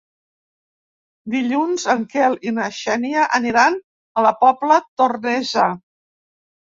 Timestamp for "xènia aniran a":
2.77-4.23